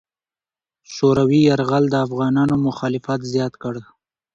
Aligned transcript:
شوروي 0.93 1.39
یرغل 1.49 1.83
د 1.89 1.95
افغانانو 2.05 2.55
مخالفت 2.67 3.19
زیات 3.31 3.53
کړ. 3.63 3.75